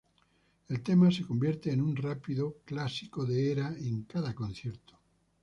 El 0.67 0.81
tema 0.81 1.11
se 1.11 1.23
convierte 1.27 1.71
en 1.71 1.79
un 1.79 1.95
rápido 1.95 2.55
clásico 2.65 3.23
de 3.23 3.51
Era 3.51 3.67
en 3.67 4.01
cada 4.05 4.33
concierto. 4.33 4.97